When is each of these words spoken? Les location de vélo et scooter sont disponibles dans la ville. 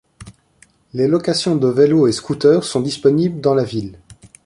Les 0.95 1.07
location 1.07 1.55
de 1.55 1.67
vélo 1.67 2.07
et 2.07 2.11
scooter 2.11 2.63
sont 2.63 2.81
disponibles 2.81 3.39
dans 3.39 3.53
la 3.53 3.63
ville. 3.63 3.99